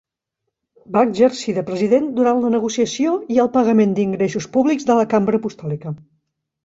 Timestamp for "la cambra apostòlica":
5.01-5.95